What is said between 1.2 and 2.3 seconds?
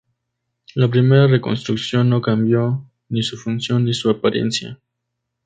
reconstrucción no